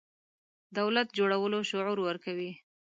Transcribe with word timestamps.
دولت 0.77 1.07
جوړولو 1.17 1.59
شعور 1.69 1.97
ورکوي. 2.03 2.51